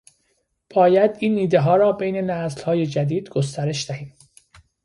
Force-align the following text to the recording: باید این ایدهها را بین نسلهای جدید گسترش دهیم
باید 0.69 1.11
این 1.19 1.37
ایدهها 1.37 1.75
را 1.75 1.91
بین 1.91 2.17
نسلهای 2.17 2.85
جدید 2.87 3.29
گسترش 3.29 3.87
دهیم 3.89 4.13